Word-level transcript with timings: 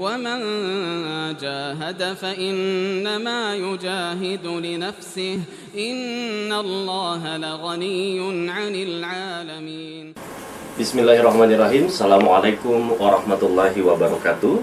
ومن 0.00 0.38
جاهد 1.40 2.00
فإنما 2.20 3.56
يجاهد 3.56 4.46
لنفسه 4.46 5.40
إن 5.72 6.52
الله 6.52 7.22
لغني 7.36 8.18
عن 8.50 8.72
العالمين 8.74 10.06
Bismillahirrahmanirrahim 10.76 11.88
Assalamualaikum 11.88 13.00
warahmatullahi 13.00 13.80
wabarakatuh 13.80 14.60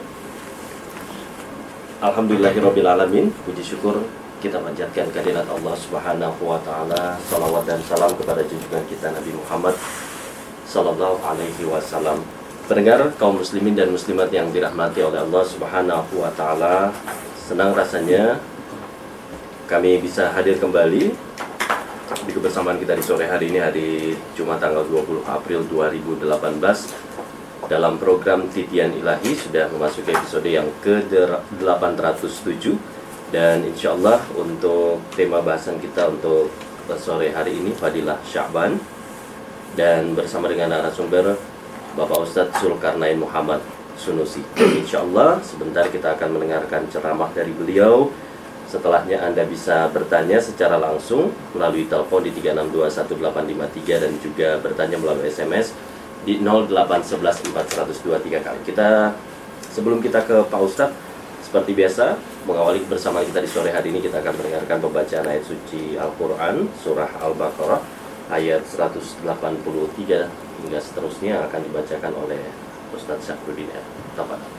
Alhamdulillahirrabbilalamin 2.05 3.33
Puji 3.49 3.65
syukur 3.65 4.05
kita 4.37 4.61
panjatkan 4.61 5.09
kehadirat 5.09 5.49
Allah 5.49 5.73
subhanahu 5.73 6.45
wa 6.45 6.61
ta'ala 6.61 7.17
Salawat 7.25 7.65
dan 7.65 7.81
salam 7.89 8.13
kepada 8.13 8.45
junjungan 8.45 8.85
kita 8.85 9.09
Nabi 9.09 9.33
Muhammad 9.33 9.73
Sallallahu 10.69 11.17
alaihi 11.25 11.65
wasallam 11.65 12.21
Pendengar 12.68 13.00
kaum 13.16 13.40
muslimin 13.40 13.72
dan 13.72 13.88
muslimat 13.88 14.28
yang 14.28 14.52
dirahmati 14.52 15.00
oleh 15.00 15.24
Allah 15.24 15.40
subhanahu 15.40 16.20
wa 16.20 16.28
ta'ala 16.36 16.92
Senang 17.40 17.72
rasanya 17.72 18.36
kami 19.64 19.96
bisa 20.04 20.28
hadir 20.36 20.60
kembali 20.60 21.16
di 22.28 22.32
kebersamaan 22.36 22.76
kita 22.76 22.92
di 22.92 23.00
sore 23.00 23.24
hari 23.24 23.48
ini 23.48 23.56
hari 23.56 24.12
Jumat 24.36 24.60
tanggal 24.60 24.84
20 24.84 25.24
April 25.24 25.64
2018 25.64 27.72
dalam 27.72 27.96
program 27.96 28.44
Titian 28.52 28.92
Ilahi 29.00 29.32
sudah 29.32 29.72
memasuki 29.72 30.12
episode 30.12 30.44
yang 30.44 30.68
ke-807 30.84 32.76
dan 33.32 33.64
insya 33.64 33.96
Allah 33.96 34.20
untuk 34.36 35.00
tema 35.16 35.40
bahasan 35.40 35.80
kita 35.80 36.12
untuk 36.12 36.52
sore 37.00 37.32
hari 37.32 37.56
ini 37.56 37.72
Fadilah 37.72 38.20
Sya'ban 38.28 38.76
dan 39.72 40.12
bersama 40.12 40.52
dengan 40.52 40.76
narasumber 40.76 41.47
Bapak 41.98 42.22
Ustadz 42.22 42.62
Zulkarnain 42.62 43.18
Muhammad 43.18 43.58
Sunusi. 43.98 44.46
Insya 44.54 45.02
Allah 45.02 45.42
sebentar 45.42 45.82
kita 45.90 46.14
akan 46.14 46.38
mendengarkan 46.38 46.86
ceramah 46.86 47.26
dari 47.34 47.50
beliau 47.50 48.14
Setelahnya 48.68 49.24
Anda 49.24 49.48
bisa 49.48 49.88
bertanya 49.88 50.36
secara 50.44 50.76
langsung 50.76 51.32
melalui 51.56 51.88
telepon 51.88 52.20
di 52.20 52.28
3621853 52.36 54.04
dan 54.04 54.12
juga 54.20 54.60
bertanya 54.60 55.00
melalui 55.00 55.32
SMS 55.32 55.72
di 56.28 56.36
0811402 56.44 58.44
kali. 58.44 58.60
Kita 58.68 59.16
sebelum 59.72 60.04
kita 60.04 60.20
ke 60.28 60.44
Pak 60.52 60.60
Ustadz 60.60 61.00
seperti 61.40 61.72
biasa 61.72 62.20
mengawali 62.44 62.84
bersama 62.84 63.24
kita 63.24 63.40
di 63.40 63.48
sore 63.48 63.72
hari 63.72 63.88
ini 63.88 64.04
kita 64.04 64.20
akan 64.20 64.36
mendengarkan 64.36 64.84
pembacaan 64.84 65.32
ayat 65.32 65.48
suci 65.48 65.96
Al-Qur'an 65.96 66.68
surah 66.84 67.08
Al-Baqarah 67.24 67.80
ayat 68.31 68.63
183 68.65 69.23
hingga 70.63 70.79
seterusnya 70.79 71.43
akan 71.49 71.61
dibacakan 71.67 72.13
oleh 72.17 72.41
Ustadz 72.95 73.25
Syafruddin 73.29 73.69
R. 73.73 73.85
Tafadhol. 74.15 74.53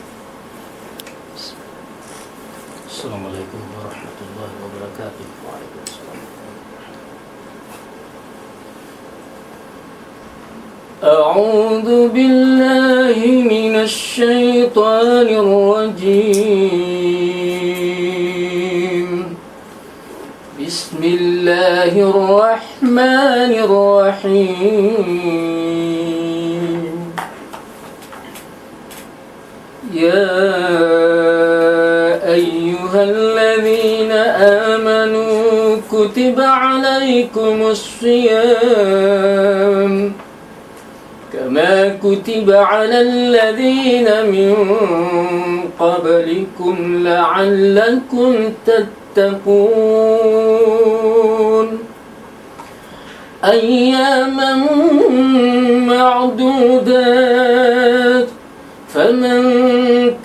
Assalamualaikum 2.84 3.60
warahmatullahi 3.74 4.54
wabarakatuh. 4.62 5.26
Waalaikumsalam. 5.44 6.18
أعوذ 11.04 12.08
بالله 12.16 13.18
من 13.44 13.74
الشيطان 13.76 15.28
الرجيم 15.28 16.77
الله 21.49 21.93
الرحمن 22.13 23.51
الرحيم. 23.65 25.09
يا 29.93 30.29
أيها 32.37 33.01
الذين 33.03 34.11
آمنوا 34.71 35.77
كتب 35.91 36.37
عليكم 36.37 37.61
الصيام 37.73 39.13
كما 41.33 41.97
كتب 42.03 42.51
على 42.51 43.01
الذين 43.01 44.07
من 44.33 44.53
قبلكم 45.79 46.75
لعلكم 47.07 48.33
تتقون. 48.65 49.08
أياما 53.43 54.55
معدودات 55.87 57.19
فمن 58.93 59.41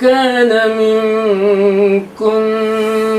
كان 0.00 0.78
منكم 0.78 2.41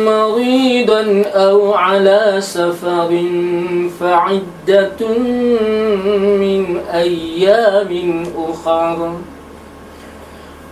مريضا 0.06 1.24
أو 1.34 1.74
على 1.74 2.36
سفر 2.40 3.24
فعدة 4.00 5.08
من 6.40 6.78
أيام 6.94 8.24
أخر. 8.50 9.14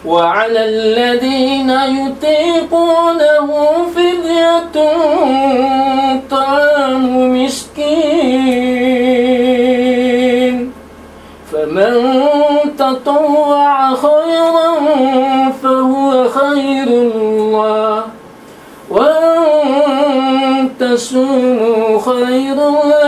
وعلى 0.06 0.66
الذين 0.66 1.70
يطيقونه 1.70 3.48
فدية 3.96 4.76
طعام 6.32 7.06
مسكين. 7.44 8.74
فمن 11.52 11.94
تطوع 12.78 13.96
خيرا 13.96 14.70
فهو 15.64 16.30
خير 16.30 16.88
الله 16.88 18.04
وأن 18.90 20.70
تصوموا 20.80 22.00
خير 22.00 22.56
لكم 22.56 23.03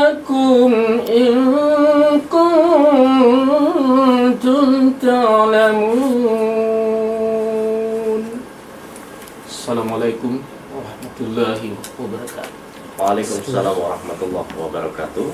Waalaikumsalam 13.16 13.80
warahmatullahi 13.80 14.52
wabarakatuh. 14.60 15.28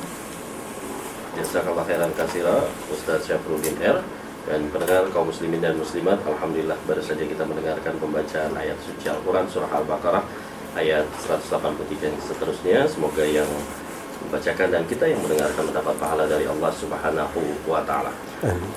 Jazakallah 1.33 1.81
khairan 1.89 2.13
kasira 2.13 2.69
Ustaz 2.93 3.25
Syafruddin 3.25 3.73
R 3.81 4.05
dan 4.45 4.69
pendengar 4.69 5.09
kaum 5.09 5.33
muslimin 5.33 5.57
dan 5.65 5.81
muslimat 5.81 6.21
Alhamdulillah 6.21 6.77
baru 6.85 7.01
saja 7.01 7.25
kita 7.25 7.41
mendengarkan 7.41 7.97
pembacaan 7.97 8.53
ayat 8.53 8.77
suci 8.85 9.09
Al-Quran 9.09 9.49
surah 9.49 9.73
Al-Baqarah 9.81 10.21
ayat 10.77 11.09
183 11.25 12.05
dan 12.05 12.13
seterusnya 12.21 12.85
semoga 12.85 13.25
yang 13.25 13.49
membacakan 14.31 14.71
dan 14.71 14.87
kita 14.87 15.11
yang 15.11 15.19
mendengarkan 15.19 15.67
mendapat 15.67 15.91
pahala 15.99 16.23
dari 16.23 16.47
Allah 16.47 16.71
Subhanahu 16.71 17.67
wa 17.67 17.83
taala. 17.83 18.15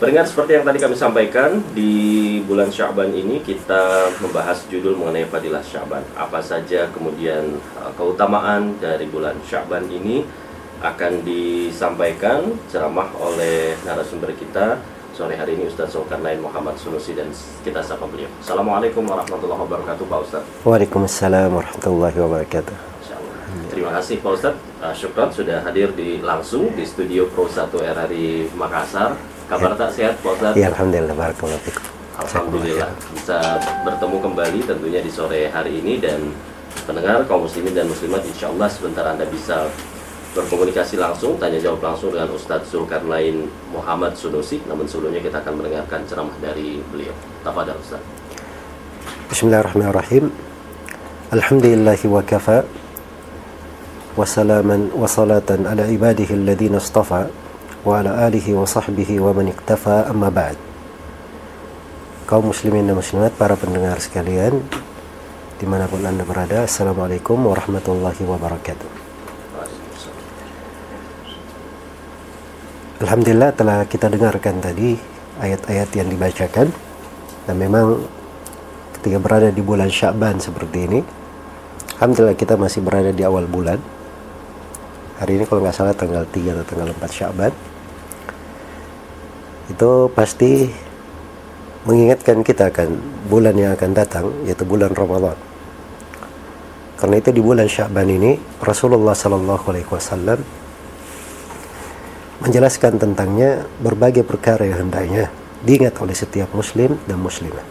Pendengar 0.03 0.27
seperti 0.27 0.59
yang 0.59 0.67
tadi 0.67 0.83
kami 0.83 0.99
sampaikan 0.99 1.63
di 1.71 1.95
bulan 2.43 2.75
Sya'ban 2.75 3.15
ini 3.15 3.39
kita 3.39 4.11
membahas 4.19 4.67
judul 4.67 4.99
mengenai 4.99 5.31
fadilah 5.31 5.63
Sya'ban. 5.63 6.03
Apa 6.19 6.43
saja 6.43 6.91
kemudian 6.91 7.63
uh, 7.79 7.95
keutamaan 7.95 8.75
dari 8.83 9.07
bulan 9.07 9.39
Sya'ban 9.47 9.87
ini 9.87 10.27
akan 10.83 11.23
disampaikan 11.23 12.59
ceramah 12.67 13.15
oleh 13.23 13.79
narasumber 13.87 14.35
kita 14.35 14.83
sore 15.15 15.39
hari 15.39 15.55
ini 15.55 15.71
Ustaz 15.71 15.95
Zulkarnain 15.95 16.43
Muhammad 16.43 16.75
Sunusi 16.75 17.15
dan 17.15 17.31
kita 17.63 17.79
sapa 17.79 18.11
beliau. 18.11 18.27
Assalamualaikum 18.43 19.07
warahmatullahi 19.07 19.63
wabarakatuh 19.63 20.05
Pak 20.11 20.19
Ustaz. 20.27 20.43
Waalaikumsalam 20.67 21.55
warahmatullahi 21.55 22.19
wabarakatuh. 22.19 22.77
Terima 23.71 23.95
kasih 23.95 24.19
Pak 24.19 24.33
Ustaz. 24.35 24.74
Uh, 24.85 24.93
syukran 24.93 25.33
sudah 25.33 25.65
hadir 25.65 25.97
di 25.97 26.21
langsung 26.21 26.69
di 26.77 26.85
studio 26.85 27.25
Pro 27.33 27.49
1 27.49 27.73
RRI 27.73 28.53
Makassar. 28.53 29.17
Kabar 29.49 29.73
tak 29.81 29.97
sehat 29.97 30.21
Pak 30.21 30.37
Ustaz? 30.37 30.53
Ya 30.61 30.69
alhamdulillah 30.69 31.17
barakallahu. 31.17 31.73
Alhamdulillah 32.21 32.93
bisa 33.17 33.65
bertemu 33.81 34.17
kembali 34.21 34.61
tentunya 34.69 35.01
di 35.01 35.09
sore 35.09 35.49
hari 35.49 35.81
ini 35.81 36.05
dan 36.05 36.37
pendengar 36.85 37.25
kaum 37.25 37.49
muslimin 37.49 37.73
dan 37.73 37.89
muslimat 37.89 38.29
insya 38.29 38.53
Allah 38.53 38.69
sebentar 38.69 39.09
Anda 39.09 39.25
bisa 39.25 39.73
berkomunikasi 40.37 41.01
langsung, 41.01 41.41
tanya 41.41 41.65
jawab 41.65 41.81
langsung 41.81 42.13
dengan 42.13 42.29
Ustadz 42.37 42.69
Zulkarnain 42.69 43.49
Muhammad 43.73 44.21
Sunusi. 44.21 44.61
Namun 44.69 44.85
sebelumnya 44.85 45.25
kita 45.25 45.41
akan 45.41 45.65
mendengarkan 45.65 46.05
ceramah 46.05 46.37
dari 46.45 46.85
beliau. 46.93 47.17
Tafadhal 47.41 47.81
Ustaz. 47.81 48.05
Bismillahirrahmanirrahim. 49.33 50.29
Alhamdulillahi 51.33 52.05
wa 52.05 52.21
kafa 52.21 52.84
ibadihi 55.91 56.39
alladhina 56.39 56.79
istafa 56.79 57.27
wa 57.83 57.99
ala 57.99 58.31
alihi 58.31 58.55
wa 58.55 58.63
sahbihi 58.63 59.19
wa 59.19 59.35
man 59.35 59.51
iktafa 59.51 60.07
amma 60.07 60.31
ba'd. 60.31 60.55
Kaum 62.31 62.55
muslimin 62.55 62.87
dan 62.87 62.95
muslimat, 62.95 63.35
para 63.35 63.59
pendengar 63.59 63.99
sekalian, 63.99 64.63
di 65.59 65.67
mana 65.67 65.91
pun 65.91 65.99
anda 66.07 66.23
berada, 66.23 66.63
Assalamualaikum 66.63 67.43
warahmatullahi 67.43 68.23
wabarakatuh. 68.23 68.91
Alhamdulillah 73.03 73.51
telah 73.59 73.83
kita 73.91 74.07
dengarkan 74.07 74.63
tadi 74.63 74.95
ayat-ayat 75.43 75.91
yang 75.91 76.07
dibacakan 76.15 76.71
dan 77.51 77.55
memang 77.59 78.07
ketika 78.95 79.19
berada 79.19 79.51
di 79.51 79.59
bulan 79.59 79.91
Sya'ban 79.91 80.39
seperti 80.39 80.79
ini 80.87 81.01
Alhamdulillah 81.99 82.39
kita 82.39 82.55
masih 82.55 82.81
berada 82.81 83.11
di 83.11 83.27
awal 83.27 83.51
bulan 83.51 83.83
hari 85.25 85.41
ini 85.41 85.49
kalau 85.49 85.65
nggak 85.65 85.73
salah 85.73 85.97
tanggal 85.97 86.29
3 86.29 86.53
atau 86.53 86.65
tanggal 86.69 86.93
4 86.93 87.01
Sya'ban 87.09 87.53
itu 89.73 89.91
pasti 90.13 90.69
mengingatkan 91.89 92.45
kita 92.45 92.69
akan 92.69 93.01
bulan 93.33 93.57
yang 93.57 93.73
akan 93.73 93.97
datang 93.97 94.29
yaitu 94.45 94.69
bulan 94.69 94.93
Ramadan 94.93 95.41
karena 97.01 97.17
itu 97.17 97.33
di 97.33 97.41
bulan 97.41 97.65
Sya'ban 97.65 98.05
ini 98.05 98.37
Rasulullah 98.61 99.17
Sallallahu 99.17 99.65
Alaihi 99.73 99.89
Wasallam 99.89 100.45
menjelaskan 102.45 103.01
tentangnya 103.01 103.65
berbagai 103.81 104.29
perkara 104.29 104.69
yang 104.69 104.89
hendaknya 104.89 105.33
diingat 105.65 105.97
oleh 106.05 106.13
setiap 106.13 106.53
muslim 106.53 107.01
dan 107.09 107.17
muslimah. 107.17 107.65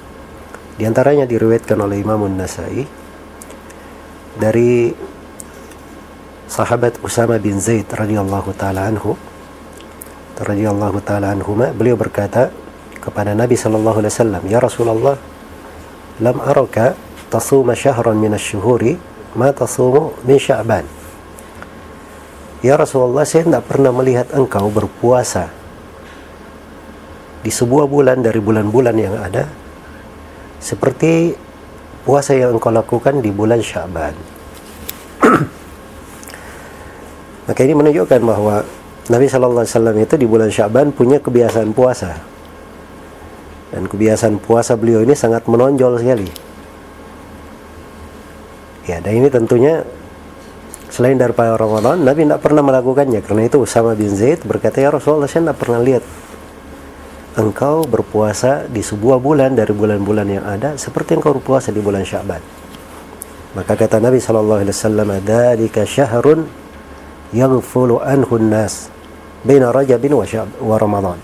Di 0.82 0.90
antaranya 0.90 1.30
diriwayatkan 1.30 1.78
oleh 1.78 2.02
Imam 2.02 2.26
Nasai 2.34 2.82
dari 4.34 4.90
sahabat 6.50 7.00
Usama 7.04 7.40
bin 7.40 7.60
Zaid 7.60 7.88
radhiyallahu 7.88 8.52
taala 8.58 8.88
anhu 8.90 9.16
radhiyallahu 10.40 11.00
taala 11.06 11.32
anhuma 11.32 11.72
beliau 11.72 11.96
berkata 11.96 12.52
kepada 13.00 13.36
Nabi 13.36 13.56
sallallahu 13.56 14.04
alaihi 14.04 14.14
wasallam 14.14 14.44
ya 14.48 14.60
Rasulullah 14.60 15.16
lam 16.20 16.38
araka 16.44 16.96
tasuma 17.32 17.76
syahran 17.76 18.20
min 18.20 18.36
asy-syuhuri 18.36 19.00
ma 19.40 19.50
tasumu 19.50 20.14
min 20.24 20.38
Sya'ban 20.38 21.04
Ya 22.64 22.80
Rasulullah 22.80 23.28
saya 23.28 23.44
tidak 23.44 23.68
pernah 23.68 23.92
melihat 23.92 24.32
engkau 24.32 24.72
berpuasa 24.72 25.52
di 27.44 27.52
sebuah 27.52 27.92
bulan 27.92 28.24
dari 28.24 28.40
bulan-bulan 28.40 28.96
yang 28.96 29.20
ada 29.20 29.52
seperti 30.64 31.36
puasa 32.08 32.40
yang 32.40 32.56
engkau 32.56 32.72
lakukan 32.72 33.20
di 33.20 33.36
bulan 33.36 33.60
Syaban. 33.60 34.16
Maka 37.44 37.60
ini 37.64 37.74
menunjukkan 37.76 38.22
bahwa 38.24 38.64
Nabi 39.12 39.26
Shallallahu 39.28 39.64
Alaihi 39.64 39.74
Wasallam 39.76 39.98
itu 40.00 40.16
di 40.16 40.28
bulan 40.28 40.48
Syaban 40.48 40.96
punya 40.96 41.20
kebiasaan 41.20 41.76
puasa. 41.76 42.16
Dan 43.74 43.90
kebiasaan 43.90 44.40
puasa 44.40 44.78
beliau 44.80 45.04
ini 45.04 45.18
sangat 45.18 45.44
menonjol 45.50 46.00
sekali. 46.00 46.30
Ya, 48.88 49.00
dan 49.00 49.14
ini 49.20 49.28
tentunya 49.32 49.84
selain 50.92 51.18
daripada 51.18 51.56
Ramadan 51.56 52.04
Nabi 52.04 52.28
tidak 52.28 52.44
pernah 52.44 52.64
melakukannya. 52.64 53.20
Karena 53.26 53.50
itu 53.50 53.60
Usama 53.60 53.98
bin 53.98 54.14
Zaid 54.14 54.46
berkata 54.48 54.80
ya 54.80 54.94
Rasulullah 54.94 55.28
saya 55.28 55.50
tidak 55.52 55.60
pernah 55.60 55.82
lihat 55.84 56.04
engkau 57.34 57.90
berpuasa 57.90 58.70
di 58.70 58.86
sebuah 58.86 59.18
bulan 59.18 59.58
dari 59.58 59.74
bulan-bulan 59.74 60.28
yang 60.30 60.46
ada 60.46 60.78
seperti 60.78 61.18
engkau 61.18 61.34
berpuasa 61.42 61.74
di 61.74 61.82
bulan 61.82 62.06
Syaban 62.06 62.42
maka 63.54 63.74
kata 63.78 64.02
Nabi 64.02 64.18
sallallahu 64.18 64.66
alaihi 64.66 64.74
wasallam 64.74 65.10
dzalika 65.22 65.82
syahrun 65.86 66.46
yaghfulu 67.34 68.00
anhu 68.00 68.40
nas 68.40 68.88
baina 69.44 69.74
Rajabin 69.74 70.14
wa, 70.14 70.26
wa 70.62 70.76
Ramadan 70.80 71.20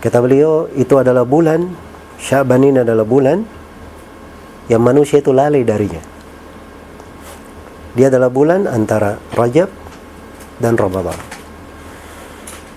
kata 0.00 0.18
beliau 0.24 0.66
itu 0.74 0.96
adalah 0.98 1.22
bulan 1.22 1.86
Syaban 2.18 2.66
ini 2.66 2.82
adalah 2.82 3.06
bulan 3.06 3.46
yang 4.66 4.82
manusia 4.82 5.22
itu 5.22 5.30
lalai 5.30 5.62
darinya 5.62 6.02
dia 7.98 8.10
adalah 8.14 8.30
bulan 8.30 8.70
antara 8.70 9.18
Rajab 9.34 9.66
dan 10.62 10.78
Ramadan. 10.78 11.18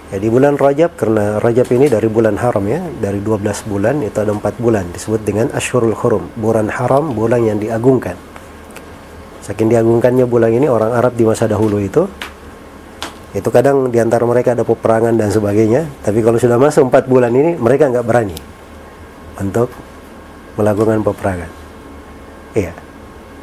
Ya, 0.09 0.17
di 0.17 0.33
bulan 0.33 0.57
Rajab 0.57 0.97
karena 0.97 1.37
Rajab 1.37 1.69
ini 1.77 1.93
dari 1.93 2.09
bulan 2.09 2.41
haram 2.41 2.65
ya, 2.65 2.81
dari 2.99 3.21
12 3.21 3.69
bulan 3.69 4.01
itu 4.01 4.17
ada 4.17 4.33
4 4.33 4.41
bulan 4.57 4.89
disebut 4.89 5.21
dengan 5.21 5.47
Ashurul 5.53 5.93
Hurum, 5.93 6.33
bulan 6.41 6.73
haram, 6.73 7.13
bulan 7.13 7.45
yang 7.45 7.61
diagungkan. 7.61 8.17
Saking 9.41 9.73
diagungkannya 9.73 10.29
bulan 10.29 10.53
ini 10.53 10.69
orang 10.69 10.93
Arab 10.93 11.17
di 11.17 11.25
masa 11.25 11.49
dahulu 11.49 11.81
itu 11.81 12.05
itu 13.31 13.47
kadang 13.47 13.87
di 13.87 13.95
antara 13.95 14.27
mereka 14.27 14.51
ada 14.51 14.67
peperangan 14.67 15.15
dan 15.15 15.31
sebagainya, 15.31 15.87
tapi 16.03 16.19
kalau 16.19 16.35
sudah 16.35 16.59
masuk 16.59 16.91
4 16.91 17.07
bulan 17.07 17.31
ini 17.31 17.55
mereka 17.55 17.87
nggak 17.87 18.03
berani 18.03 18.35
untuk 19.39 19.71
melakukan 20.59 20.99
peperangan. 20.99 21.51
Iya. 22.51 22.75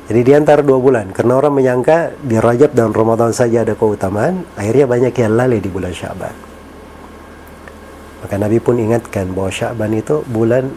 Jadi 0.08 0.20
di 0.24 0.32
antara 0.32 0.64
dua 0.64 0.80
bulan, 0.80 1.12
karena 1.12 1.36
orang 1.36 1.52
menyangka 1.52 2.16
di 2.20 2.40
Rajab 2.40 2.72
dan 2.72 2.92
Ramadan 2.96 3.32
saja 3.32 3.60
ada 3.64 3.76
keutamaan, 3.76 4.44
akhirnya 4.56 4.88
banyak 4.88 5.12
yang 5.12 5.32
lalai 5.36 5.60
di 5.60 5.68
bulan 5.68 5.92
Syaban. 5.92 6.32
Maka 8.24 8.34
Nabi 8.40 8.56
pun 8.60 8.80
ingatkan 8.80 9.32
bahwa 9.36 9.52
Syaban 9.52 9.92
itu 9.92 10.24
bulan 10.28 10.68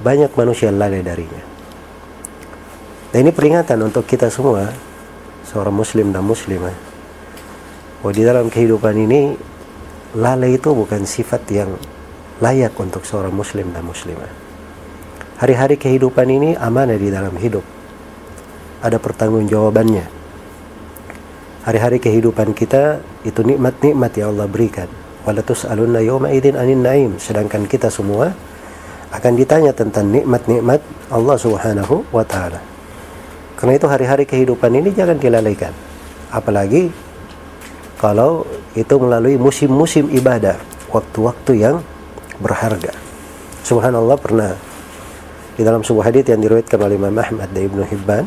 banyak 0.00 0.32
manusia 0.32 0.68
lalai 0.68 1.00
darinya. 1.00 1.51
Dan 3.12 3.28
ini 3.28 3.32
peringatan 3.36 3.76
untuk 3.84 4.08
kita 4.08 4.32
semua, 4.32 4.72
seorang 5.44 5.76
muslim 5.76 6.16
dan 6.16 6.24
muslimah, 6.24 6.72
bahwa 8.00 8.12
di 8.16 8.22
dalam 8.24 8.48
kehidupan 8.48 8.96
ini, 8.96 9.36
lalai 10.16 10.56
itu 10.56 10.72
bukan 10.72 11.04
sifat 11.04 11.44
yang 11.52 11.76
layak 12.40 12.72
untuk 12.80 13.04
seorang 13.04 13.36
muslim 13.36 13.68
dan 13.76 13.84
muslimah. 13.84 14.32
Hari-hari 15.44 15.76
kehidupan 15.76 16.24
ini 16.24 16.56
amanah 16.56 16.96
di 16.96 17.12
dalam 17.12 17.36
hidup 17.36 17.62
ada 18.80 18.96
pertanggungjawabannya. 18.96 20.06
Hari-hari 21.68 22.00
kehidupan 22.00 22.56
kita 22.56 23.04
itu 23.22 23.44
nikmat-nikmat 23.44 24.10
yang 24.18 24.34
Allah 24.34 24.48
berikan. 24.48 24.88
Walatus 25.22 25.68
alunna 25.68 26.02
yawma 26.02 26.34
idin 26.34 26.58
anin 26.58 26.82
naim. 26.82 27.10
Sedangkan 27.20 27.70
kita 27.70 27.86
semua 27.92 28.34
akan 29.14 29.32
ditanya 29.38 29.70
tentang 29.70 30.10
nikmat-nikmat 30.10 30.82
Allah 31.12 31.36
Subhanahu 31.38 32.02
wa 32.10 32.26
taala. 32.26 32.71
Karena 33.62 33.78
itu 33.78 33.86
hari-hari 33.86 34.26
kehidupan 34.26 34.74
ini 34.74 34.90
jangan 34.90 35.22
dilalaikan. 35.22 35.70
Apalagi 36.34 36.90
kalau 38.02 38.42
itu 38.74 38.90
melalui 38.98 39.38
musim-musim 39.38 40.10
ibadah, 40.10 40.58
waktu-waktu 40.90 41.62
yang 41.62 41.78
berharga. 42.42 42.90
Subhanallah 43.62 44.18
pernah 44.18 44.58
di 45.54 45.62
dalam 45.62 45.86
sebuah 45.86 46.10
hadis 46.10 46.26
yang 46.26 46.42
diriwayatkan 46.42 46.74
oleh 46.74 46.98
Imam 46.98 47.14
Ahmad 47.14 47.54
dan 47.54 47.62
Ibnu 47.70 47.86
Hibban 47.86 48.26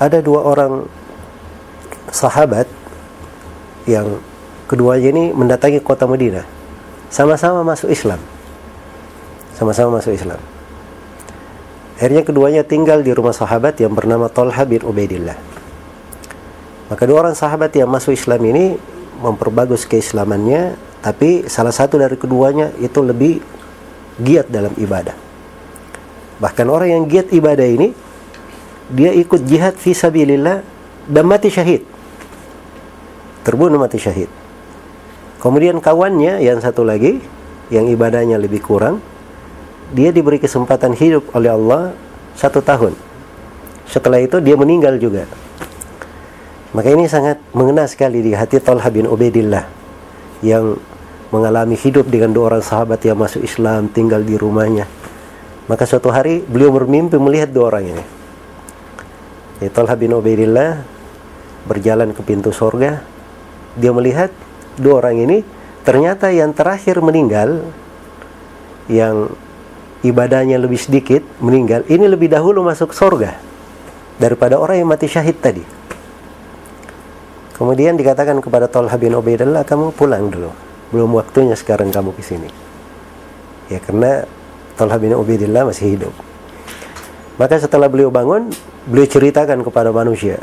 ada 0.00 0.18
dua 0.24 0.40
orang 0.40 0.88
sahabat 2.08 2.64
yang 3.84 4.24
keduanya 4.72 5.12
ini 5.12 5.24
mendatangi 5.36 5.84
kota 5.84 6.08
Madinah 6.08 6.48
sama-sama 7.12 7.60
masuk 7.60 7.92
Islam 7.92 8.18
sama-sama 9.52 10.00
masuk 10.00 10.14
Islam 10.16 10.38
akhirnya 11.96 12.22
keduanya 12.22 12.62
tinggal 12.62 13.00
di 13.00 13.10
rumah 13.10 13.32
sahabat 13.32 13.80
yang 13.80 13.96
bernama 13.96 14.28
Talha 14.28 14.62
bin 14.68 14.84
Ubaidillah 14.84 15.36
maka 16.92 17.02
dua 17.08 17.26
orang 17.26 17.34
sahabat 17.34 17.74
yang 17.74 17.90
masuk 17.90 18.14
Islam 18.14 18.40
ini 18.46 18.78
memperbagus 19.20 19.88
keislamannya 19.88 20.76
tapi 21.00 21.48
salah 21.48 21.72
satu 21.72 21.96
dari 21.96 22.14
keduanya 22.20 22.70
itu 22.78 23.00
lebih 23.00 23.40
giat 24.20 24.52
dalam 24.52 24.76
ibadah 24.76 25.16
bahkan 26.38 26.68
orang 26.68 26.92
yang 26.92 27.04
giat 27.08 27.32
ibadah 27.32 27.64
ini 27.64 28.06
dia 28.86 29.10
ikut 29.10 29.42
jihad 29.42 29.74
fi 29.74 29.90
sabilillah 29.90 30.62
dan 31.10 31.24
mati 31.26 31.50
syahid. 31.50 31.82
Terbunuh 33.42 33.78
mati 33.78 33.98
syahid. 33.98 34.30
Kemudian 35.42 35.78
kawannya 35.78 36.42
yang 36.42 36.58
satu 36.58 36.82
lagi 36.82 37.22
yang 37.70 37.86
ibadahnya 37.86 38.38
lebih 38.38 38.62
kurang, 38.62 39.02
dia 39.94 40.10
diberi 40.10 40.42
kesempatan 40.42 40.96
hidup 40.96 41.30
oleh 41.36 41.52
Allah 41.54 41.94
satu 42.34 42.58
tahun. 42.58 42.96
Setelah 43.86 44.18
itu 44.18 44.42
dia 44.42 44.58
meninggal 44.58 44.98
juga. 44.98 45.30
Maka 46.74 46.90
ini 46.90 47.06
sangat 47.06 47.38
mengena 47.54 47.86
sekali 47.86 48.20
di 48.20 48.34
hati 48.34 48.58
Talha 48.58 48.90
bin 48.90 49.06
Ubaidillah 49.06 49.64
yang 50.42 50.76
mengalami 51.30 51.78
hidup 51.78 52.10
dengan 52.10 52.34
dua 52.34 52.52
orang 52.52 52.64
sahabat 52.66 53.00
yang 53.06 53.16
masuk 53.16 53.40
Islam 53.46 53.88
tinggal 53.88 54.20
di 54.20 54.34
rumahnya. 54.34 54.84
Maka 55.70 55.86
suatu 55.86 56.10
hari 56.10 56.42
beliau 56.42 56.74
bermimpi 56.74 57.16
melihat 57.18 57.50
dua 57.50 57.74
orang 57.74 57.96
ini. 57.96 58.04
Ya, 59.62 59.70
Talha 59.72 59.94
bin 59.96 60.12
Ubaidillah 60.12 60.82
berjalan 61.64 62.12
ke 62.12 62.20
pintu 62.26 62.50
sorga. 62.52 63.02
Dia 63.78 63.94
melihat 63.94 64.34
dua 64.76 65.00
orang 65.00 65.16
ini 65.22 65.46
ternyata 65.86 66.28
yang 66.34 66.52
terakhir 66.52 66.98
meninggal 67.00 67.62
yang 68.90 69.30
ibadahnya 70.06 70.56
lebih 70.62 70.78
sedikit 70.78 71.22
meninggal 71.42 71.82
ini 71.90 72.06
lebih 72.06 72.30
dahulu 72.30 72.62
masuk 72.62 72.94
sorga 72.94 73.34
daripada 74.16 74.56
orang 74.56 74.80
yang 74.80 74.88
mati 74.88 75.10
syahid 75.10 75.36
tadi. 75.40 75.64
Kemudian 77.56 77.96
dikatakan 77.96 78.36
kepada 78.44 78.68
Talha 78.68 78.92
bin 79.00 79.16
Ubaidillah 79.16 79.64
kamu 79.64 79.96
pulang 79.96 80.28
dulu. 80.28 80.52
Belum 80.92 81.10
waktunya 81.16 81.56
sekarang 81.56 81.88
kamu 81.88 82.12
ke 82.12 82.22
sini. 82.22 82.48
Ya 83.72 83.80
karena 83.80 84.28
Talha 84.76 85.00
bin 85.00 85.16
Ubaidillah 85.16 85.64
masih 85.64 85.96
hidup. 85.96 86.12
Maka 87.40 87.60
setelah 87.60 87.88
beliau 87.88 88.12
bangun, 88.12 88.52
beliau 88.88 89.08
ceritakan 89.08 89.64
kepada 89.64 89.92
manusia. 89.92 90.40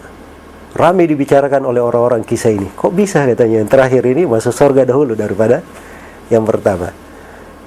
Ramai 0.73 1.05
dibicarakan 1.05 1.69
oleh 1.69 1.81
orang-orang 1.85 2.25
kisah 2.25 2.49
ini. 2.49 2.65
Kok 2.73 2.93
bisa 2.97 3.29
katanya 3.29 3.61
yang 3.61 3.69
terakhir 3.69 4.01
ini 4.09 4.25
masuk 4.25 4.49
surga 4.49 4.89
dahulu 4.89 5.13
daripada 5.13 5.61
yang 6.33 6.41
pertama. 6.49 7.02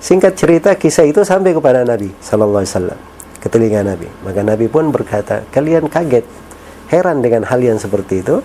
Singkat 0.07 0.39
cerita 0.39 0.71
kisah 0.79 1.03
itu 1.03 1.27
sampai 1.27 1.51
kepada 1.51 1.83
Nabi 1.83 2.15
Sallallahu 2.23 2.63
Alaihi 2.63 2.71
Wasallam 2.79 3.01
ke 3.43 3.51
telinga 3.51 3.83
Nabi. 3.83 4.07
Maka 4.23 4.47
Nabi 4.47 4.71
pun 4.71 4.95
berkata, 4.95 5.43
kalian 5.51 5.91
kaget, 5.91 6.23
heran 6.95 7.27
dengan 7.27 7.43
hal 7.43 7.59
yang 7.59 7.75
seperti 7.75 8.23
itu. 8.23 8.39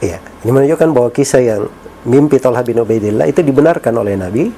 Iya, 0.00 0.24
ini 0.40 0.50
menunjukkan 0.56 0.88
bahwa 0.96 1.12
kisah 1.12 1.44
yang 1.44 1.62
mimpi 2.08 2.40
Talha 2.40 2.64
bin 2.64 2.80
Ubaidillah 2.80 3.28
itu 3.28 3.44
dibenarkan 3.44 3.92
oleh 3.92 4.16
Nabi. 4.16 4.48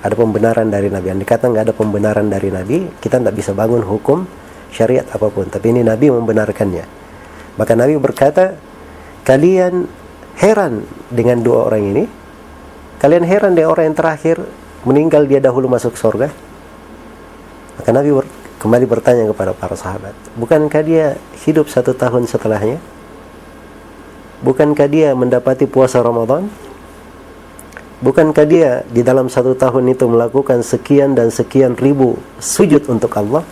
Ada 0.00 0.16
pembenaran 0.16 0.72
dari 0.72 0.88
Nabi. 0.88 1.12
Yang 1.12 1.28
dikata 1.28 1.44
nggak 1.52 1.64
ada 1.68 1.74
pembenaran 1.76 2.26
dari 2.32 2.48
Nabi, 2.48 2.88
kita 3.04 3.20
tidak 3.20 3.36
bisa 3.36 3.52
bangun 3.52 3.84
hukum 3.84 4.24
syariat 4.72 5.04
apa 5.12 5.28
pun. 5.28 5.52
Tapi 5.52 5.76
ini 5.76 5.84
Nabi 5.84 6.08
membenarkannya. 6.08 6.84
Maka 7.60 7.76
Nabi 7.76 8.00
berkata, 8.00 8.56
kalian 9.28 9.84
heran 10.40 10.88
dengan 11.12 11.44
dua 11.44 11.68
orang 11.68 11.84
ini. 11.84 12.04
Kalian 12.98 13.22
heran 13.22 13.54
dengan 13.54 13.70
orang 13.70 13.94
yang 13.94 13.98
terakhir 13.98 14.42
meninggal 14.82 15.22
dia 15.30 15.38
dahulu 15.38 15.70
masuk 15.70 15.94
surga. 15.94 16.34
Maka 17.78 17.90
Nabi 17.94 18.10
ber, 18.10 18.26
kembali 18.58 18.84
bertanya 18.90 19.24
kepada 19.30 19.54
para 19.54 19.78
sahabat, 19.78 20.18
bukankah 20.34 20.82
dia 20.82 21.14
hidup 21.46 21.70
satu 21.70 21.94
tahun 21.94 22.26
setelahnya? 22.26 22.82
Bukankah 24.42 24.90
dia 24.90 25.14
mendapati 25.14 25.70
puasa 25.70 26.02
Ramadan? 26.02 26.50
Bukankah 28.02 28.46
dia 28.46 28.82
di 28.90 29.02
dalam 29.02 29.30
satu 29.30 29.54
tahun 29.54 29.94
itu 29.94 30.06
melakukan 30.06 30.62
sekian 30.62 31.14
dan 31.14 31.30
sekian 31.30 31.78
ribu 31.78 32.18
sujud 32.42 32.86
untuk 32.90 33.14
Allah? 33.14 33.42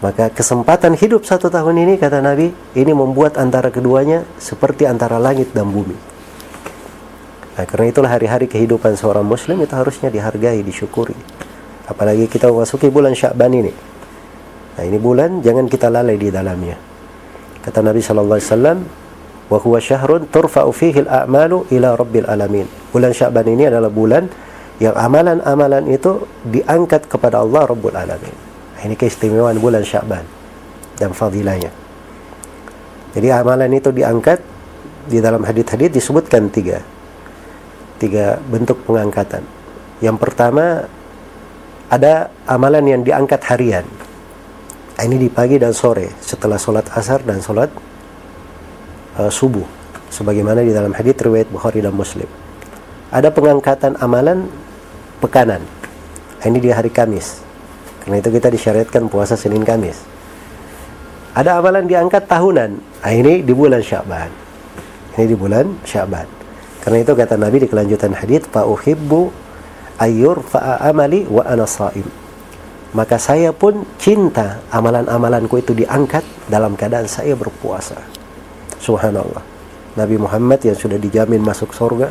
Maka 0.00 0.32
kesempatan 0.32 0.96
hidup 0.96 1.24
satu 1.28 1.52
tahun 1.52 1.84
ini 1.84 2.00
kata 2.00 2.24
Nabi 2.24 2.48
ini 2.76 2.92
membuat 2.96 3.36
antara 3.36 3.68
keduanya 3.68 4.24
seperti 4.40 4.88
antara 4.88 5.20
langit 5.20 5.52
dan 5.52 5.68
bumi. 5.68 6.07
Nah, 7.58 7.66
karena 7.66 7.90
itulah 7.90 8.06
hari-hari 8.14 8.46
kehidupan 8.46 8.94
seorang 8.94 9.26
muslim 9.26 9.58
itu 9.58 9.74
harusnya 9.74 10.14
dihargai, 10.14 10.62
disyukuri. 10.62 11.18
Apalagi 11.90 12.30
kita 12.30 12.46
memasuki 12.54 12.86
bulan 12.86 13.18
Sya'ban 13.18 13.50
ini. 13.50 13.74
Nah, 14.78 14.82
ini 14.86 14.94
bulan 14.94 15.42
jangan 15.42 15.66
kita 15.66 15.90
lalai 15.90 16.14
di 16.14 16.30
dalamnya. 16.30 16.78
Kata 17.58 17.82
Nabi 17.82 17.98
sallallahu 17.98 18.38
alaihi 18.38 18.50
wasallam, 18.54 18.78
"Wa 19.50 19.58
huwa 19.58 19.82
syahrun 19.82 20.30
turfa'u 20.30 20.70
fihi 20.70 21.02
al-a'malu 21.02 21.66
ila 21.74 21.98
rabbil 21.98 22.30
alamin." 22.30 22.70
Bulan 22.94 23.10
Sya'ban 23.10 23.50
ini 23.50 23.66
adalah 23.66 23.90
bulan 23.90 24.30
yang 24.78 24.94
amalan-amalan 24.94 25.90
itu 25.90 26.30
diangkat 26.46 27.10
kepada 27.10 27.42
Allah 27.42 27.66
Rabbul 27.66 27.98
Alamin. 27.98 28.30
Nah, 28.78 28.82
ini 28.86 28.94
keistimewaan 28.94 29.58
bulan 29.58 29.82
Sya'ban 29.82 30.22
dan 30.94 31.10
fadilahnya. 31.10 31.74
Jadi 33.18 33.26
amalan 33.34 33.74
itu 33.74 33.90
diangkat 33.90 34.38
di 35.10 35.18
dalam 35.18 35.42
hadis-hadis 35.42 35.90
disebutkan 35.90 36.46
tiga 36.54 36.78
tiga 37.98 38.38
bentuk 38.46 38.80
pengangkatan. 38.86 39.42
Yang 39.98 40.16
pertama 40.22 40.86
ada 41.90 42.30
amalan 42.46 42.86
yang 42.86 43.02
diangkat 43.02 43.42
harian. 43.50 43.86
Ini 44.98 45.14
di 45.14 45.30
pagi 45.30 45.58
dan 45.62 45.70
sore 45.70 46.10
setelah 46.18 46.58
sholat 46.58 46.86
asar 46.90 47.22
dan 47.22 47.38
sholat 47.38 47.70
uh, 49.14 49.30
subuh 49.30 49.62
sebagaimana 50.10 50.62
di 50.66 50.74
dalam 50.74 50.90
hadits 50.90 51.22
riwayat 51.22 51.46
Bukhari 51.50 51.82
dan 51.82 51.94
Muslim. 51.94 52.26
Ada 53.14 53.30
pengangkatan 53.30 53.98
amalan 54.02 54.50
pekanan. 55.22 55.62
Ini 56.42 56.58
di 56.58 56.70
hari 56.70 56.90
Kamis. 56.90 57.42
Karena 58.02 58.22
itu 58.22 58.30
kita 58.30 58.50
disyariatkan 58.50 59.06
puasa 59.06 59.38
Senin 59.38 59.62
Kamis. 59.62 60.02
Ada 61.34 61.62
amalan 61.62 61.86
diangkat 61.86 62.26
tahunan. 62.26 63.02
Ini 63.06 63.46
di 63.46 63.52
bulan 63.54 63.82
Syaban 63.82 64.48
ini 65.18 65.34
di 65.34 65.36
bulan 65.36 65.66
Syaban 65.82 66.37
karena 66.88 67.04
itu 67.04 67.12
kata 67.12 67.36
Nabi 67.36 67.60
di 67.60 67.68
kelanjutan 67.68 68.16
hadits 68.16 68.48
fa 68.48 68.64
uhibbu 68.64 69.28
ayyur 70.00 70.40
fa 70.40 70.80
amali 70.80 71.28
wa 71.28 71.44
ana 71.44 71.68
saim 71.68 72.08
maka 72.96 73.20
saya 73.20 73.52
pun 73.52 73.84
cinta 74.00 74.64
amalan-amalanku 74.72 75.60
itu 75.60 75.76
diangkat 75.76 76.24
dalam 76.48 76.72
keadaan 76.72 77.04
saya 77.04 77.36
berpuasa. 77.36 78.00
Subhanallah. 78.80 79.44
Nabi 80.00 80.16
Muhammad 80.16 80.64
yang 80.64 80.72
sudah 80.72 80.96
dijamin 80.96 81.44
masuk 81.44 81.76
surga, 81.76 82.08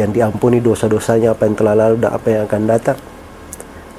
yang 0.00 0.08
diampuni 0.08 0.64
dosa-dosanya 0.64 1.36
apa 1.36 1.44
yang 1.44 1.60
telah 1.60 1.76
lalu 1.76 2.00
dan 2.00 2.16
apa 2.16 2.26
yang 2.32 2.42
akan 2.48 2.62
datang. 2.64 2.96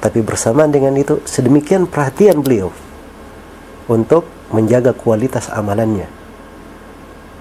Tapi 0.01 0.25
bersamaan 0.25 0.73
dengan 0.73 0.97
itu, 0.97 1.21
sedemikian 1.29 1.85
perhatian 1.85 2.41
beliau 2.41 2.73
untuk 3.85 4.25
menjaga 4.49 4.97
kualitas 4.97 5.53
amalannya 5.53 6.24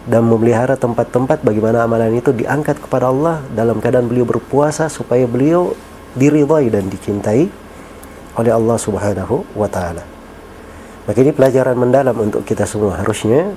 dan 0.04 0.28
memelihara 0.28 0.76
tempat-tempat 0.76 1.40
bagaimana 1.40 1.88
amalan 1.88 2.20
itu 2.20 2.28
diangkat 2.32 2.76
kepada 2.76 3.08
Allah 3.08 3.40
dalam 3.56 3.80
keadaan 3.80 4.04
beliau 4.04 4.28
berpuasa 4.28 4.92
supaya 4.92 5.24
beliau 5.24 5.72
diridhai 6.12 6.68
dan 6.68 6.92
dicintai 6.92 7.48
oleh 8.36 8.52
Allah 8.52 8.76
Subhanahu 8.76 9.48
wa 9.56 9.68
taala. 9.70 10.04
Maka 11.04 11.18
ini 11.20 11.32
pelajaran 11.32 11.76
mendalam 11.76 12.16
untuk 12.16 12.44
kita 12.44 12.64
semua. 12.64 13.00
Harusnya 13.00 13.52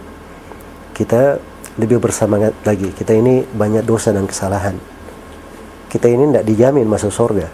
kita 0.96 1.40
lebih 1.80 2.00
bersemangat 2.02 2.52
lagi. 2.68 2.92
Kita 2.92 3.16
ini 3.16 3.44
banyak 3.44 3.88
dosa 3.88 4.12
dan 4.12 4.28
kesalahan. 4.28 4.76
Kita 5.88 6.12
ini 6.12 6.28
tidak 6.32 6.46
dijamin 6.48 6.88
masuk 6.88 7.12
surga. 7.12 7.48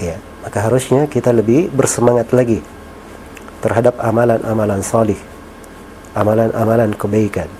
Ya, 0.00 0.16
maka 0.40 0.64
harusnya 0.64 1.04
kita 1.10 1.34
lebih 1.34 1.68
bersemangat 1.68 2.32
lagi 2.32 2.64
terhadap 3.60 3.98
amalan-amalan 4.00 4.80
salih, 4.80 5.18
amalan-amalan 6.14 6.94
kebaikan. 6.94 7.50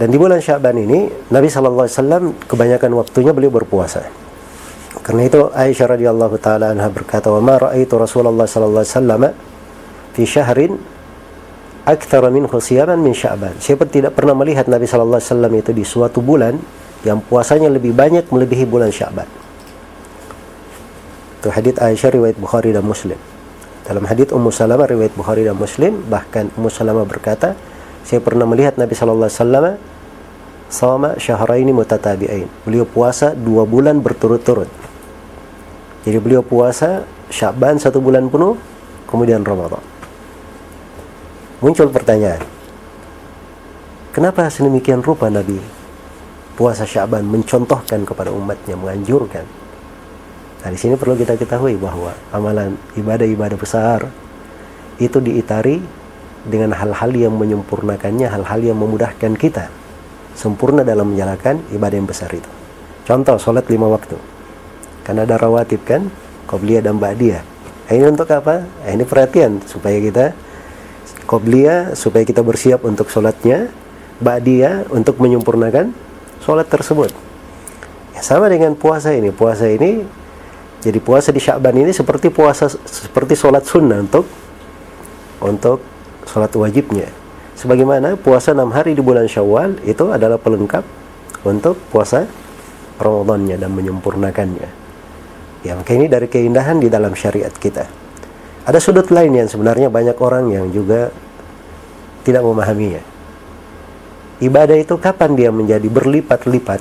Dan 0.00 0.08
di 0.08 0.16
bulan 0.16 0.40
Syaban 0.40 0.80
ini 0.80 1.12
Nabi 1.28 1.52
sallallahu 1.52 1.84
alaihi 1.84 1.96
wasallam 2.00 2.24
kebanyakan 2.48 2.90
waktunya 2.96 3.36
beliau 3.36 3.52
berpuasa. 3.52 4.08
Karena 5.04 5.28
itu 5.28 5.52
Aisyah 5.52 5.92
radhiyallahu 5.92 6.40
taala 6.40 6.72
anha 6.72 6.88
berkata, 6.88 7.28
"Wa 7.28 7.44
ma 7.44 7.60
ra'aitu 7.60 8.00
Rasulullah 8.00 8.48
sallallahu 8.48 8.80
alaihi 8.80 8.96
wasallam 8.96 9.22
fi 10.16 10.22
syahrin 10.24 10.72
akthar 11.84 12.24
minhu 12.32 12.48
siyaman 12.48 12.96
min 12.96 13.12
Sya'ban." 13.12 13.60
Saya 13.60 13.76
tidak 13.84 14.16
pernah 14.16 14.32
melihat 14.32 14.72
Nabi 14.72 14.88
sallallahu 14.88 15.20
alaihi 15.20 15.32
wasallam 15.36 15.52
itu 15.52 15.70
di 15.76 15.84
suatu 15.84 16.24
bulan 16.24 16.56
yang 17.04 17.20
puasanya 17.20 17.68
lebih 17.68 17.92
banyak 17.92 18.24
melebihi 18.32 18.64
bulan 18.64 18.88
Sya'ban. 18.88 19.28
Itu 21.44 21.52
hadis 21.52 21.76
Aisyah 21.76 22.08
riwayat 22.16 22.40
Bukhari 22.40 22.72
dan 22.72 22.88
Muslim. 22.88 23.20
Dalam 23.84 24.08
hadis 24.08 24.32
Ummu 24.32 24.48
Salamah 24.48 24.88
riwayat 24.88 25.12
Bukhari 25.12 25.44
dan 25.44 25.60
Muslim, 25.60 26.08
bahkan 26.08 26.48
Ummu 26.56 26.72
Salamah 26.72 27.04
berkata, 27.04 27.52
saya 28.10 28.18
pernah 28.18 28.42
melihat 28.42 28.74
Nabi 28.74 28.90
sallallahu 28.98 29.30
alaihi 29.30 29.38
wasallam 29.38 29.66
sama 30.66 31.14
syahraini 31.14 31.70
mutatabi'ain. 31.70 32.50
Beliau 32.66 32.82
puasa 32.82 33.38
dua 33.38 33.62
bulan 33.62 34.02
berturut-turut. 34.02 34.66
Jadi 36.02 36.18
beliau 36.18 36.42
puasa 36.42 37.06
Syaban 37.30 37.78
satu 37.78 38.02
bulan 38.02 38.26
penuh, 38.26 38.58
kemudian 39.06 39.46
Ramadan. 39.46 39.78
Muncul 41.62 41.86
pertanyaan, 41.94 42.42
kenapa 44.10 44.50
sedemikian 44.50 45.06
rupa 45.06 45.30
Nabi 45.30 45.62
puasa 46.58 46.82
Syaban 46.82 47.22
mencontohkan 47.30 48.02
kepada 48.02 48.34
umatnya, 48.34 48.74
menganjurkan? 48.74 49.46
Nah 50.66 50.68
di 50.74 50.78
sini 50.82 50.98
perlu 50.98 51.14
kita 51.14 51.38
ketahui 51.38 51.78
bahwa 51.78 52.10
amalan 52.34 52.74
ibadah-ibadah 52.98 53.54
besar 53.54 54.10
itu 54.98 55.22
diitari 55.22 55.99
dengan 56.46 56.72
hal-hal 56.72 57.10
yang 57.12 57.34
menyempurnakannya, 57.36 58.28
hal-hal 58.28 58.60
yang 58.60 58.78
memudahkan 58.80 59.36
kita 59.36 59.68
sempurna 60.32 60.80
dalam 60.80 61.12
menjalankan 61.12 61.60
ibadah 61.74 61.96
yang 62.00 62.08
besar 62.08 62.32
itu. 62.32 62.48
Contoh, 63.04 63.36
sholat 63.36 63.66
lima 63.68 63.90
waktu. 63.90 64.16
Karena 65.04 65.28
ada 65.28 65.36
rawatib 65.36 65.82
kan? 65.84 66.08
Qobliyah 66.48 66.80
dan 66.80 66.96
ba'diyah. 66.96 67.42
Nah, 67.44 67.92
ini 67.92 68.06
untuk 68.06 68.30
apa? 68.30 68.64
Nah, 68.64 68.90
ini 68.94 69.04
perhatian 69.04 69.60
supaya 69.66 69.98
kita 69.98 70.32
qobliyah 71.26 71.94
supaya 71.98 72.22
kita 72.26 72.42
bersiap 72.42 72.86
untuk 72.86 73.10
sholatnya 73.10 73.70
ba'diyah 74.22 74.90
untuk 74.94 75.18
menyempurnakan 75.18 75.90
sholat 76.42 76.70
tersebut. 76.70 77.10
Ya, 78.14 78.22
sama 78.22 78.46
dengan 78.46 78.78
puasa 78.78 79.10
ini. 79.10 79.34
Puasa 79.34 79.66
ini 79.66 80.06
jadi 80.80 80.96
puasa 80.96 81.28
di 81.34 81.42
Sya'ban 81.42 81.76
ini 81.76 81.92
seperti 81.92 82.32
puasa 82.32 82.70
seperti 82.70 83.36
sholat 83.36 83.68
sunnah 83.68 84.00
untuk 84.00 84.24
untuk 85.44 85.89
sholat 86.30 86.54
wajibnya 86.54 87.10
sebagaimana 87.58 88.14
puasa 88.14 88.54
enam 88.54 88.70
hari 88.70 88.94
di 88.94 89.02
bulan 89.02 89.26
Syawal 89.26 89.82
itu 89.82 90.14
adalah 90.14 90.38
pelengkap 90.38 90.86
untuk 91.42 91.74
puasa 91.90 92.30
Ramadannya 93.02 93.56
dan 93.58 93.74
menyempurnakannya 93.74 94.80
Ya, 95.60 95.76
maka 95.76 95.92
ini 95.92 96.08
dari 96.08 96.24
keindahan 96.24 96.80
di 96.80 96.88
dalam 96.88 97.12
syariat 97.12 97.52
kita. 97.52 97.84
Ada 98.64 98.80
sudut 98.80 99.12
lain 99.12 99.36
yang 99.36 99.48
sebenarnya 99.48 99.92
banyak 99.92 100.16
orang 100.16 100.48
yang 100.48 100.72
juga 100.72 101.12
tidak 102.24 102.40
memahaminya. 102.44 103.04
Ibadah 104.40 104.76
itu 104.80 104.96
kapan 104.96 105.36
dia 105.36 105.52
menjadi 105.52 105.84
berlipat-lipat? 105.84 106.80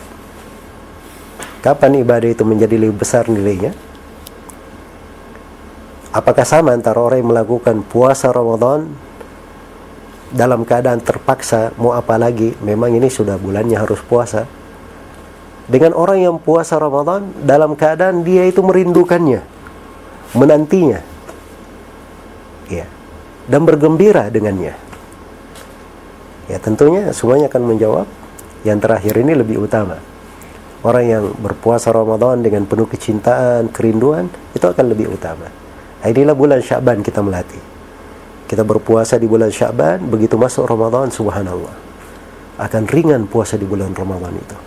Kapan 1.59 1.91
ibadah 1.99 2.29
itu 2.31 2.43
menjadi 2.47 2.79
lebih 2.79 3.03
besar 3.03 3.27
nilainya? 3.27 3.75
Apakah 6.15 6.47
sama 6.47 6.71
antara 6.71 7.03
orang 7.03 7.19
yang 7.19 7.35
melakukan 7.35 7.83
puasa 7.83 8.31
Ramadan 8.31 8.87
dalam 10.33 10.65
keadaan 10.65 11.01
terpaksa 11.01 11.73
mau 11.77 11.93
apa 11.93 12.17
lagi? 12.17 12.53
Memang 12.61 12.93
ini 12.93 13.09
sudah 13.09 13.37
bulannya 13.37 13.77
harus 13.77 14.01
puasa. 14.05 14.45
dengan 15.69 15.93
orang 15.93 16.17
yang 16.17 16.35
puasa 16.41 16.81
Ramadan 16.81 17.29
dalam 17.45 17.77
keadaan 17.77 18.25
dia 18.25 18.49
itu 18.49 18.65
merindukannya, 18.65 19.45
menantinya. 20.33 20.99
Ya. 22.65 22.89
Dan 23.45 23.65
bergembira 23.65 24.29
dengannya. 24.33 24.73
Ya, 26.49 26.57
tentunya 26.57 27.13
semuanya 27.13 27.49
akan 27.49 27.63
menjawab 27.65 28.07
yang 28.65 28.81
terakhir 28.81 29.13
ini 29.21 29.37
lebih 29.37 29.61
utama. 29.61 30.01
Orang 30.81 31.05
yang 31.05 31.23
berpuasa 31.37 31.93
Ramadan 31.93 32.41
dengan 32.41 32.65
penuh 32.65 32.89
kecintaan, 32.89 33.69
kerinduan, 33.69 34.25
itu 34.57 34.65
akan 34.65 34.85
lebih 34.89 35.13
utama. 35.13 35.49
Inilah 36.01 36.33
bulan 36.33 36.61
Syaban 36.65 37.05
kita 37.05 37.21
melatih. 37.21 37.61
Kita 38.49 38.65
berpuasa 38.65 39.21
di 39.21 39.29
bulan 39.29 39.53
Syaban, 39.53 40.09
begitu 40.09 40.33
masuk 40.33 40.65
Ramadan, 40.65 41.13
subhanallah. 41.13 41.69
Akan 42.57 42.89
ringan 42.89 43.29
puasa 43.29 43.61
di 43.61 43.69
bulan 43.69 43.93
Ramadan 43.93 44.33
itu. 44.33 44.57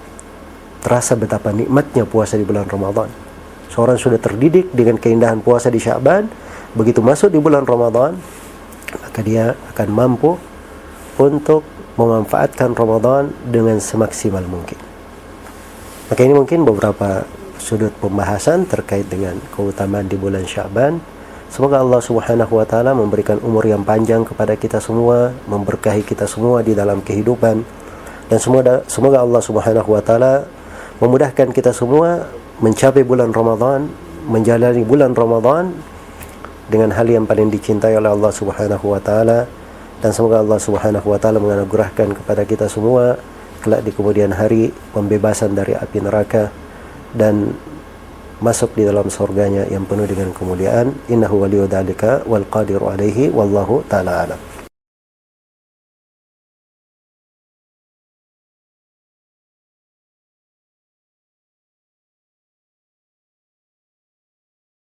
Terasa 0.87 1.19
betapa 1.19 1.51
nikmatnya 1.51 2.07
puasa 2.07 2.39
di 2.39 2.47
bulan 2.47 2.71
Ramadan. 2.71 3.11
Seorang 3.75 3.99
sudah 3.99 4.23
terdidik 4.23 4.71
dengan 4.71 5.03
keindahan 5.03 5.43
puasa 5.43 5.67
di 5.67 5.83
Syaban, 5.83 6.31
begitu 6.79 7.03
masuk 7.03 7.35
di 7.35 7.43
bulan 7.43 7.67
Ramadan, 7.67 8.15
maka 9.03 9.21
dia 9.27 9.59
akan 9.75 9.89
mampu 9.91 10.39
untuk 11.19 11.67
memanfaatkan 11.99 12.79
Ramadan 12.79 13.35
dengan 13.51 13.83
semaksimal 13.83 14.47
mungkin. 14.47 14.79
Maka 16.07 16.21
ini 16.23 16.39
mungkin 16.39 16.62
beberapa 16.62 17.27
sudut 17.59 17.91
pembahasan 17.99 18.62
terkait 18.69 19.11
dengan 19.11 19.39
keutamaan 19.51 20.07
di 20.07 20.15
bulan 20.15 20.47
Syaban. 20.47 21.03
Semoga 21.53 21.85
Allah 21.85 22.01
Subhanahu 22.01 22.49
wa 22.57 22.65
taala 22.65 22.97
memberikan 22.97 23.37
umur 23.45 23.69
yang 23.69 23.85
panjang 23.85 24.25
kepada 24.25 24.57
kita 24.57 24.81
semua, 24.81 25.37
memberkahi 25.45 26.01
kita 26.01 26.25
semua 26.25 26.65
di 26.65 26.73
dalam 26.73 27.05
kehidupan. 27.05 27.61
Dan 28.33 28.39
semoga 28.41 28.81
semoga 28.89 29.21
Allah 29.21 29.45
Subhanahu 29.45 29.85
wa 29.93 30.01
taala 30.01 30.49
memudahkan 30.97 31.53
kita 31.53 31.77
semua 31.77 32.25
mencapai 32.57 33.05
bulan 33.05 33.37
Ramadan, 33.37 33.85
menjalani 34.33 34.81
bulan 34.81 35.13
Ramadan 35.13 35.77
dengan 36.73 36.89
hal 36.97 37.05
yang 37.05 37.29
paling 37.29 37.53
dicintai 37.53 38.01
oleh 38.01 38.09
Allah 38.09 38.33
Subhanahu 38.33 38.89
wa 38.89 39.01
taala. 39.05 39.45
Dan 40.01 40.09
semoga 40.17 40.41
Allah 40.41 40.57
Subhanahu 40.57 41.05
wa 41.05 41.21
taala 41.21 41.37
menganugerahkan 41.37 42.17
kepada 42.17 42.49
kita 42.49 42.65
semua 42.65 43.21
kelak 43.61 43.85
di 43.85 43.93
kemudian 43.93 44.33
hari 44.33 44.73
pembebasan 44.97 45.53
dari 45.53 45.77
api 45.77 46.01
neraka. 46.01 46.49
Dan 47.13 47.53
masuk 48.43 48.75
di 48.75 48.83
dalam 48.83 49.07
surganya 49.07 49.65
yang 49.71 49.87
penuh 49.87 50.05
dengan 50.05 50.35
kemuliaan. 50.35 50.91
Innahu 51.07 51.47
waliyudzalika 51.47 52.27
wal 52.27 52.45
qadiru 52.51 52.91
alaihi 52.91 53.31
wallahu 53.31 53.87
taala 53.87 54.27
alam 54.27 54.52